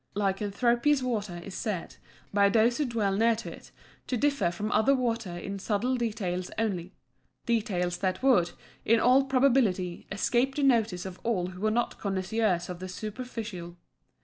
Lycanthropous 0.15 1.03
water 1.03 1.37
is 1.43 1.53
said, 1.53 1.97
by 2.33 2.49
those 2.49 2.79
who 2.79 2.85
dwell 2.85 3.15
near 3.15 3.35
to 3.35 3.51
it, 3.53 3.69
to 4.07 4.17
differ 4.17 4.49
from 4.49 4.71
other 4.71 4.95
water 4.95 5.29
in 5.37 5.59
subtle 5.59 5.95
details 5.95 6.49
only 6.57 6.95
details 7.45 7.97
that 7.99 8.23
would, 8.23 8.49
in 8.83 8.99
all 8.99 9.25
probability, 9.25 10.07
escape 10.11 10.55
the 10.55 10.63
notice 10.63 11.05
of 11.05 11.19
all 11.23 11.49
who 11.51 11.61
were 11.61 11.69
not 11.69 11.99
connoisseurs 11.99 12.67
of 12.67 12.79
the 12.79 12.89
superphysical. 12.89 13.77